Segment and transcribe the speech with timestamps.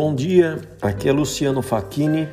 [0.00, 2.28] Bom dia, aqui é Luciano Facchini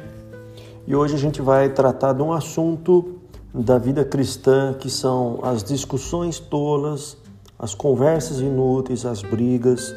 [0.86, 3.16] e hoje a gente vai tratar de um assunto
[3.52, 7.18] da vida cristã que são as discussões tolas,
[7.58, 9.96] as conversas inúteis, as brigas,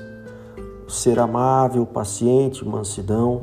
[0.88, 3.42] ser amável, paciente, mansidão,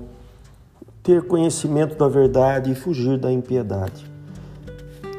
[1.04, 4.12] ter conhecimento da verdade e fugir da impiedade.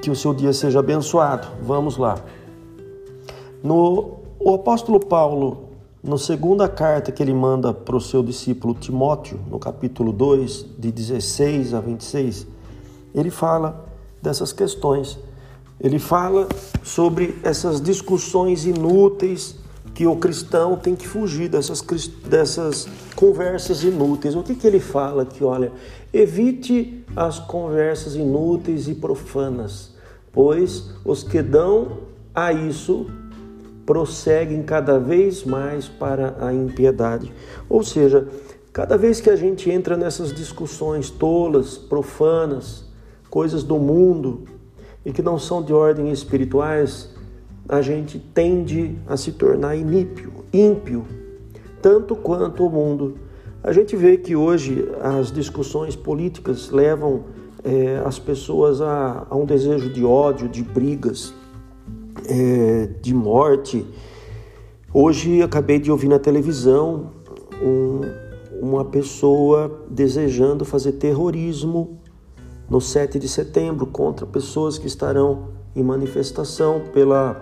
[0.03, 1.47] Que o seu dia seja abençoado.
[1.63, 2.17] Vamos lá.
[3.63, 5.66] No o apóstolo Paulo
[6.07, 10.93] na segunda carta que ele manda para o seu discípulo Timóteo, no capítulo 2, de
[10.93, 12.47] 16 a 26,
[13.13, 13.85] ele fala
[14.23, 15.19] dessas questões.
[15.81, 16.47] Ele fala
[16.85, 19.57] sobre essas discussões inúteis
[19.95, 21.83] que o cristão tem que fugir dessas,
[22.25, 22.87] dessas
[23.17, 24.37] conversas inúteis.
[24.37, 25.43] O que, que ele fala aqui?
[25.43, 25.73] Olha,
[26.13, 29.91] evite as conversas inúteis e profanas,
[30.33, 31.99] pois os que dão
[32.33, 33.07] a isso
[33.87, 37.33] prosseguem cada vez mais para a impiedade.
[37.71, 38.27] Ou seja,
[38.73, 42.85] cada vez que a gente entra nessas discussões tolas, profanas,
[43.31, 44.43] coisas do mundo
[45.05, 47.15] e que não são de ordem espirituais,
[47.69, 51.05] a gente tende a se tornar inípio, ímpio,
[51.81, 53.19] tanto quanto o mundo.
[53.63, 57.25] A gente vê que hoje as discussões políticas levam
[57.65, 61.35] é, as pessoas a, a um desejo de ódio, de brigas,
[62.29, 63.87] é, de morte.
[64.93, 67.11] Hoje acabei de ouvir na televisão
[67.63, 68.01] um,
[68.61, 71.99] uma pessoa desejando fazer terrorismo
[72.69, 77.39] no 7 de setembro contra pessoas que estarão em manifestação pela,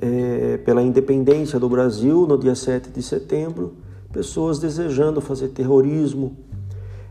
[0.00, 3.74] é, pela independência do Brasil no dia 7 de setembro,
[4.12, 6.36] pessoas desejando fazer terrorismo.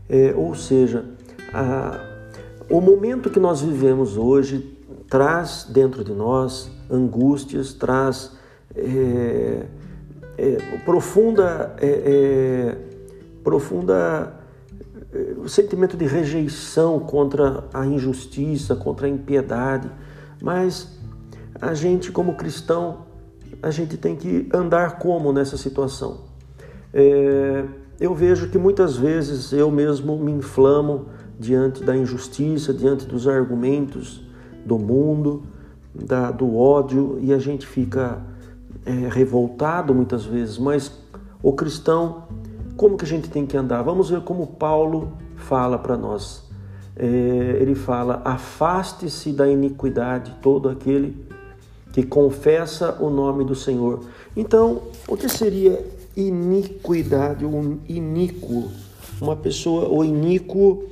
[0.08, 1.04] É, ou seja,
[1.54, 2.00] a,
[2.68, 4.76] o momento que nós vivemos hoje
[5.08, 8.32] traz dentro de nós angústias, traz
[8.74, 9.66] é,
[10.36, 12.78] é, profunda, é, é
[13.42, 14.34] profunda
[15.12, 19.90] é, sentimento de rejeição contra a injustiça, contra a impiedade,
[20.42, 20.98] mas
[21.60, 23.10] a gente como cristão
[23.62, 26.22] a gente tem que andar como nessa situação.
[26.94, 27.64] É,
[28.00, 31.06] eu vejo que muitas vezes eu mesmo me inflamo
[31.38, 34.24] diante da injustiça, diante dos argumentos
[34.64, 35.42] do mundo,
[35.94, 38.22] da, do ódio e a gente fica
[38.84, 40.92] é, revoltado muitas vezes, mas
[41.42, 42.24] o cristão,
[42.76, 43.82] como que a gente tem que andar?
[43.82, 46.48] Vamos ver como Paulo fala para nós.
[46.96, 47.06] É,
[47.60, 51.16] ele fala: afaste-se da iniquidade todo aquele
[51.92, 54.00] que confessa o nome do Senhor.
[54.36, 55.84] Então, o que seria
[56.16, 58.70] iniquidade ou iníquo?
[59.20, 60.84] Uma pessoa, o iníquo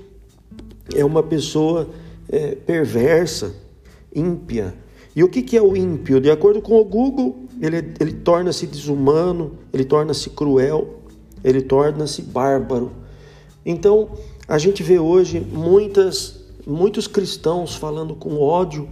[0.95, 1.89] é uma pessoa
[2.29, 3.55] é, perversa,
[4.15, 4.75] ímpia.
[5.19, 6.21] E o que, que é o ímpio?
[6.21, 11.01] De acordo com o Google, ele, ele torna-se desumano, ele torna-se cruel,
[11.43, 12.93] ele torna-se bárbaro.
[13.67, 14.11] Então,
[14.47, 18.89] a gente vê hoje muitas, muitos cristãos falando com ódio,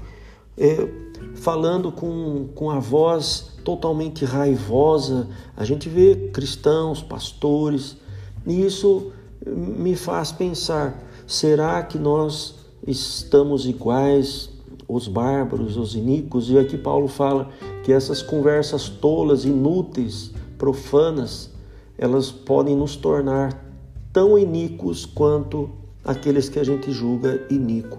[0.59, 0.89] é,
[1.37, 5.29] falando com, com a voz totalmente raivosa.
[5.57, 7.99] A gente vê cristãos, pastores,
[8.45, 9.13] e isso
[9.47, 14.56] me faz pensar: será que nós estamos iguais
[14.89, 17.51] os bárbaros, os iníquos, e aqui Paulo fala
[17.83, 21.51] que essas conversas tolas, inúteis, profanas,
[21.99, 23.65] elas podem nos tornar
[24.13, 25.71] tão iníquos quanto
[26.05, 27.99] aqueles que a gente julga iníquo.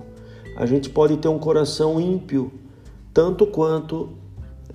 [0.56, 2.52] A gente pode ter um coração ímpio,
[3.14, 4.09] tanto quanto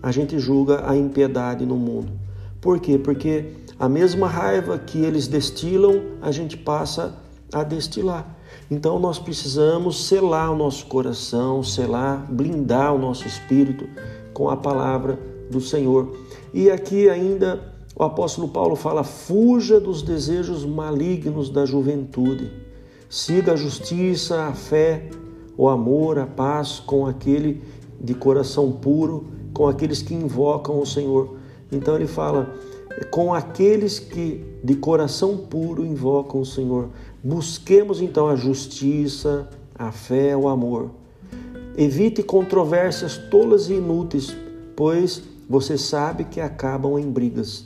[0.03, 2.13] a gente julga a impiedade no mundo.
[2.61, 2.99] Por quê?
[2.99, 7.17] Porque a mesma raiva que eles destilam, a gente passa
[7.53, 8.37] a destilar.
[8.73, 13.87] Então nós precisamos selar o nosso coração, selar, blindar o nosso espírito
[14.33, 16.17] com a palavra do Senhor.
[16.55, 22.51] E aqui ainda o apóstolo Paulo fala: fuja dos desejos malignos da juventude.
[23.11, 25.11] Siga a justiça, a fé,
[25.55, 27.63] o amor, a paz com aquele
[28.01, 31.37] de coração puro, com aqueles que invocam o Senhor.
[31.71, 32.55] Então ele fala:
[33.11, 36.89] com aqueles que de coração puro invocam o Senhor.
[37.23, 40.91] Busquemos então a justiça, a fé, o amor.
[41.77, 44.37] Evite controvérsias tolas e inúteis,
[44.77, 47.65] pois você sabe que acabam em brigas.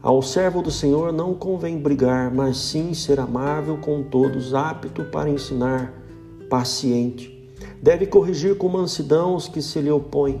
[0.00, 5.28] Ao servo do Senhor não convém brigar, mas sim ser amável com todos, apto para
[5.28, 5.92] ensinar,
[6.48, 7.36] paciente.
[7.82, 10.40] Deve corrigir com mansidão os que se lhe opõem,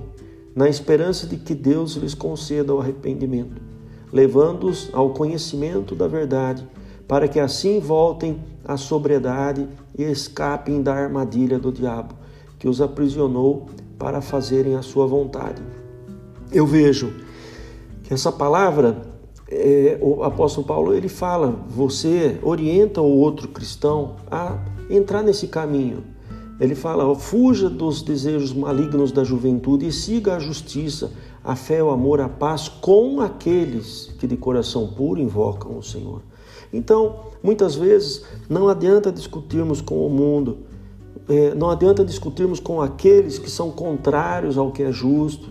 [0.54, 3.68] na esperança de que Deus lhes conceda o arrependimento
[4.12, 6.66] levando-os ao conhecimento da verdade,
[7.06, 9.66] para que assim voltem à sobriedade
[9.96, 12.14] e escapem da armadilha do diabo,
[12.58, 13.66] que os aprisionou
[13.98, 15.62] para fazerem a sua vontade.
[16.52, 17.12] Eu vejo
[18.02, 19.08] que essa palavra
[19.50, 24.58] é, o apóstolo Paulo ele fala, você orienta o outro cristão a
[24.90, 26.04] entrar nesse caminho.
[26.60, 31.12] Ele fala, fuja dos desejos malignos da juventude e siga a justiça,
[31.44, 36.20] a fé, o amor, a paz com aqueles que de coração puro invocam o Senhor.
[36.72, 40.58] Então, muitas vezes, não adianta discutirmos com o mundo,
[41.28, 45.50] é, não adianta discutirmos com aqueles que são contrários ao que é justo,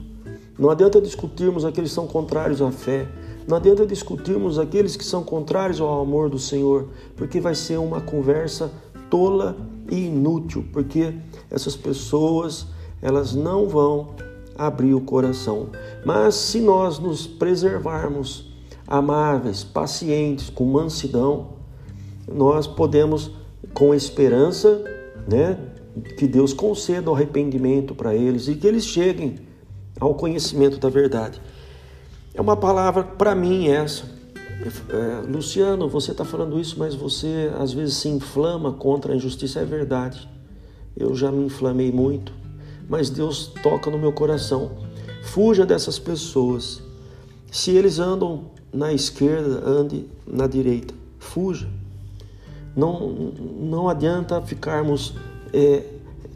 [0.60, 3.08] não adianta discutirmos aqueles que são contrários à fé,
[3.48, 8.02] não adianta discutirmos aqueles que são contrários ao amor do Senhor, porque vai ser uma
[8.02, 8.72] conversa
[9.10, 9.58] tola
[9.90, 11.14] e inútil, porque
[11.50, 12.68] essas pessoas,
[13.02, 14.16] elas não vão
[14.58, 15.70] abrir o coração.
[16.06, 18.52] Mas se nós nos preservarmos
[18.88, 21.58] amáveis, pacientes, com mansidão,
[22.32, 23.32] nós podemos
[23.74, 24.84] com esperança,
[25.30, 25.58] né,
[26.18, 29.36] que Deus conceda o arrependimento para eles e que eles cheguem
[30.00, 31.42] ao conhecimento da verdade.
[32.34, 34.17] É uma palavra para mim essa.
[34.90, 39.60] É, Luciano, você está falando isso, mas você às vezes se inflama contra a injustiça.
[39.60, 40.28] É verdade.
[40.96, 42.34] Eu já me inflamei muito,
[42.90, 44.72] mas Deus toca no meu coração.
[45.24, 46.82] Fuja dessas pessoas.
[47.52, 50.94] Se eles andam na esquerda, ande na direita.
[51.20, 51.68] Fuja.
[52.76, 53.10] Não,
[53.60, 55.14] não adianta ficarmos
[55.54, 55.84] é,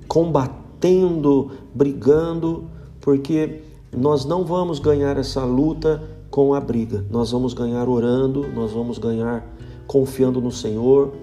[0.07, 2.69] combatendo, brigando,
[2.99, 3.61] porque
[3.95, 6.01] nós não vamos ganhar essa luta
[6.31, 7.05] com a briga.
[7.11, 9.45] Nós vamos ganhar orando, nós vamos ganhar
[9.85, 11.13] confiando no Senhor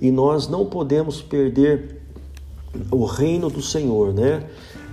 [0.00, 2.02] e nós não podemos perder
[2.90, 4.46] o reino do Senhor, né?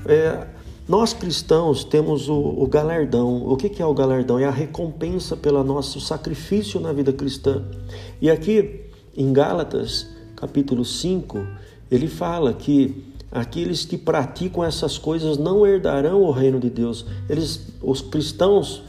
[0.07, 0.47] É,
[0.87, 3.45] nós cristãos temos o, o galardão.
[3.47, 4.39] O que, que é o galardão?
[4.39, 7.63] É a recompensa pelo nosso sacrifício na vida cristã.
[8.21, 8.81] E aqui
[9.17, 11.45] em Gálatas, capítulo 5,
[11.91, 17.05] ele fala que Aqueles que praticam essas coisas não herdarão o reino de Deus.
[17.29, 18.81] Eles, os cristãos,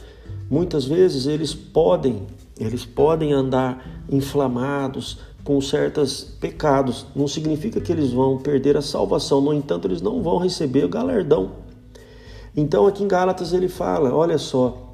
[0.49, 2.23] muitas vezes eles podem,
[2.59, 7.05] eles podem andar inflamados com certos pecados.
[7.15, 9.39] Não significa que eles vão perder a salvação.
[9.39, 11.51] No entanto, eles não vão receber o galardão.
[12.55, 14.93] Então, aqui em Gálatas ele fala, olha só,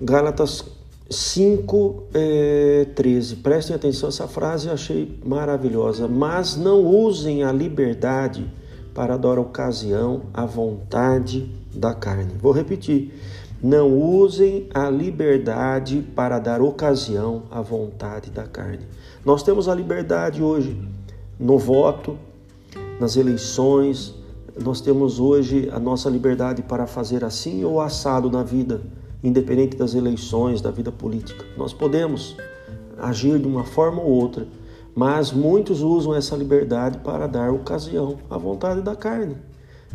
[0.00, 0.64] Gálatas
[1.10, 3.36] 5, é, 13.
[3.36, 6.08] Prestem atenção, essa frase eu achei maravilhosa.
[6.08, 8.50] Mas não usem a liberdade
[8.94, 12.32] para dar ocasião à vontade da carne.
[12.40, 13.12] Vou repetir.
[13.62, 18.86] Não usem a liberdade para dar ocasião à vontade da carne.
[19.24, 20.80] Nós temos a liberdade hoje
[21.38, 22.18] no voto,
[22.98, 24.14] nas eleições,
[24.62, 28.80] nós temos hoje a nossa liberdade para fazer assim ou assado na vida
[29.22, 31.44] independente das eleições, da vida política.
[31.56, 32.36] Nós podemos
[32.98, 34.46] agir de uma forma ou outra,
[34.94, 39.36] mas muitos usam essa liberdade para dar ocasião à vontade da carne.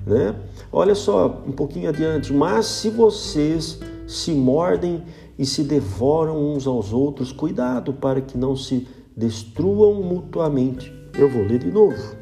[0.06, 0.36] Né?
[0.72, 5.04] Olha só, um pouquinho adiante, mas se vocês se mordem
[5.38, 10.94] e se devoram uns aos outros, cuidado para que não se destruam mutuamente.
[11.18, 12.16] Eu vou ler de novo.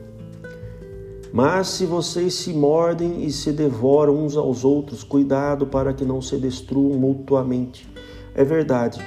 [1.31, 6.21] Mas se vocês se mordem e se devoram uns aos outros, cuidado para que não
[6.21, 7.89] se destruam mutuamente.
[8.35, 9.03] É verdade.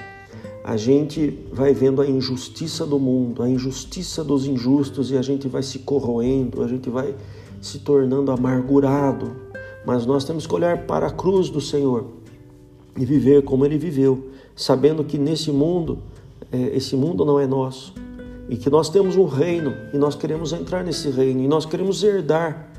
[0.65, 5.47] A gente vai vendo a injustiça do mundo, a injustiça dos injustos e a gente
[5.47, 7.15] vai se corroendo, a gente vai
[7.61, 9.37] se tornando amargurado.
[9.87, 12.07] Mas nós temos que olhar para a cruz do Senhor
[12.97, 15.99] e viver como ele viveu, sabendo que nesse mundo,
[16.51, 17.95] é, esse mundo não é nosso,
[18.49, 22.03] e que nós temos um reino e nós queremos entrar nesse reino e nós queremos
[22.03, 22.71] herdar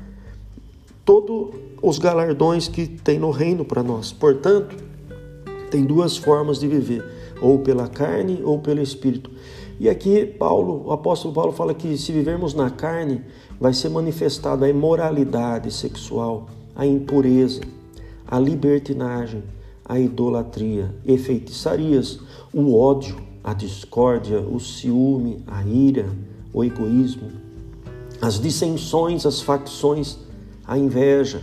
[1.04, 4.12] todos os galardões que tem no reino para nós.
[4.12, 4.76] Portanto,
[5.70, 7.04] tem duas formas de viver,
[7.40, 9.30] ou pela carne ou pelo espírito.
[9.80, 13.22] E aqui Paulo, o apóstolo Paulo fala que se vivermos na carne,
[13.60, 17.60] vai ser manifestada a imoralidade sexual, a impureza,
[18.26, 19.42] a libertinagem,
[19.84, 22.20] a idolatria e feitiçarias,
[22.52, 26.08] o ódio, a discórdia, o ciúme, a ira,
[26.52, 27.30] o egoísmo,
[28.20, 30.18] as dissensões, as facções,
[30.66, 31.40] a inveja,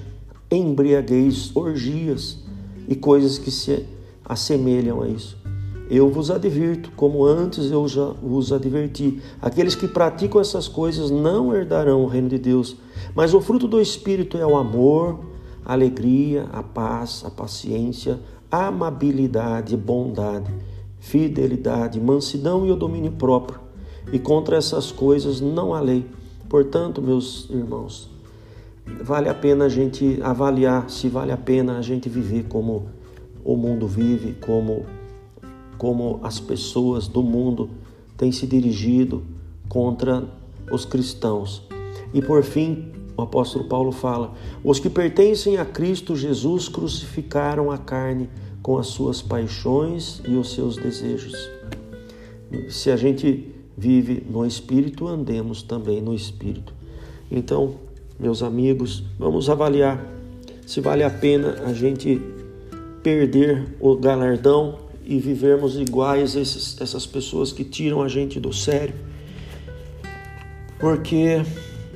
[0.52, 2.40] embriaguez, orgias
[2.88, 3.86] e coisas que se
[4.24, 5.45] assemelham a isso.
[5.90, 11.56] Eu vos advirto, como antes eu já vos adverti: aqueles que praticam essas coisas não
[11.56, 12.76] herdarão o reino de Deus.
[13.14, 15.20] Mas o fruto do Espírito é o amor,
[15.64, 18.20] a alegria, a paz, a paciência,
[18.52, 20.52] a amabilidade, bondade
[21.06, 23.60] fidelidade, mansidão e o domínio próprio.
[24.12, 26.04] E contra essas coisas não há lei.
[26.50, 28.10] Portanto, meus irmãos,
[29.04, 32.88] vale a pena a gente avaliar se vale a pena a gente viver como
[33.44, 34.84] o mundo vive, como
[35.78, 37.70] como as pessoas do mundo
[38.18, 39.24] têm se dirigido
[39.68, 40.24] contra
[40.72, 41.62] os cristãos.
[42.14, 47.78] E por fim, o apóstolo Paulo fala: os que pertencem a Cristo Jesus crucificaram a
[47.78, 48.30] carne
[48.62, 51.36] com as suas paixões e os seus desejos.
[52.70, 56.74] Se a gente vive no Espírito, andemos também no Espírito.
[57.30, 57.76] Então,
[58.20, 60.16] meus amigos, vamos avaliar
[60.66, 62.20] se vale a pena a gente
[63.04, 68.96] perder o galardão e vivermos iguais esses, essas pessoas que tiram a gente do sério.
[70.80, 71.42] Porque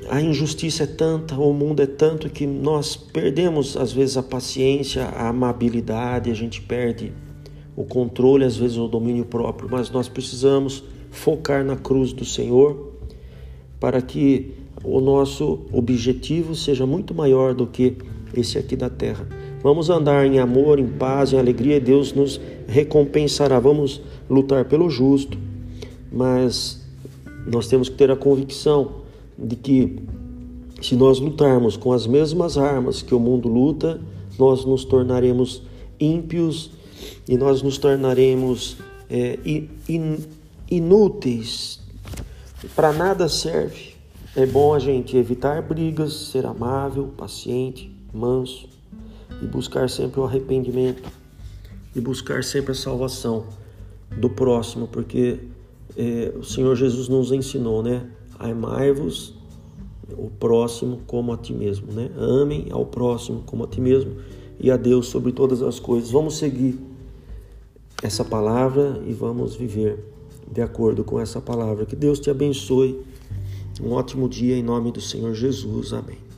[0.09, 5.03] a injustiça é tanta, o mundo é tanto que nós perdemos às vezes a paciência,
[5.05, 7.13] a amabilidade, a gente perde
[7.75, 12.93] o controle, às vezes o domínio próprio, mas nós precisamos focar na cruz do Senhor
[13.79, 17.97] para que o nosso objetivo seja muito maior do que
[18.33, 19.27] esse aqui da terra.
[19.61, 23.59] Vamos andar em amor, em paz, em alegria, Deus nos recompensará.
[23.59, 25.37] Vamos lutar pelo justo,
[26.09, 26.81] mas
[27.45, 29.01] nós temos que ter a convicção
[29.37, 29.99] de que
[30.81, 33.99] se nós lutarmos com as mesmas armas que o mundo luta,
[34.37, 35.61] nós nos tornaremos
[35.99, 36.71] ímpios
[37.27, 38.77] e nós nos tornaremos
[39.09, 39.37] é,
[39.89, 40.19] in,
[40.71, 41.81] inúteis.
[42.73, 43.89] Para nada serve.
[44.37, 48.78] É bom a gente evitar brigas, ser amável, paciente, manso
[49.41, 51.01] e buscar sempre o arrependimento
[51.95, 53.45] e buscar sempre a salvação
[54.17, 55.39] do próximo, porque
[55.95, 58.07] é, o Senhor Jesus nos ensinou, né?
[58.37, 59.33] Amai-vos
[60.17, 62.09] o próximo como a ti mesmo, né?
[62.17, 64.15] Amem ao próximo como a ti mesmo
[64.59, 66.11] e a Deus sobre todas as coisas.
[66.11, 66.79] Vamos seguir
[68.01, 70.03] essa palavra e vamos viver
[70.51, 71.85] de acordo com essa palavra.
[71.85, 72.99] Que Deus te abençoe.
[73.81, 75.93] Um ótimo dia em nome do Senhor Jesus.
[75.93, 76.28] Amém.